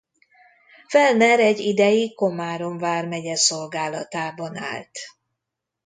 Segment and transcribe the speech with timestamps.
[0.87, 4.99] Fellner egy ideig Komárom vármegye szolgálatában állt.